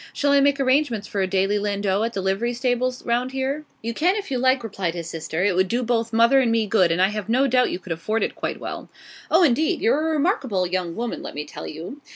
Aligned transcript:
'Shall 0.13 0.31
I 0.31 0.39
make 0.39 0.59
arrangements 0.59 1.05
for 1.05 1.21
a 1.21 1.27
daily 1.27 1.59
landau 1.59 2.01
at 2.01 2.13
the 2.13 2.21
livery 2.21 2.53
stables 2.55 3.05
round 3.05 3.33
here?' 3.33 3.65
'You 3.83 3.93
can 3.93 4.15
if 4.15 4.31
you 4.31 4.39
like,' 4.39 4.63
replied 4.63 4.95
his 4.95 5.07
sister; 5.07 5.43
'it 5.43 5.55
would 5.55 5.67
do 5.67 5.83
both 5.83 6.11
mother 6.11 6.39
and 6.39 6.51
me 6.51 6.65
good, 6.65 6.91
and 6.91 6.99
I 6.99 7.09
have 7.09 7.29
no 7.29 7.45
doubt 7.45 7.69
you 7.69 7.77
could 7.77 7.91
afford 7.93 8.23
it 8.23 8.33
quite 8.33 8.59
well.' 8.59 8.89
'Oh, 9.29 9.43
indeed! 9.43 9.79
You're 9.79 10.07
a 10.07 10.11
remarkable 10.11 10.65
young 10.65 10.95
woman, 10.95 11.21
let 11.21 11.35
me 11.35 11.45
tell 11.45 11.67
you. 11.67 12.01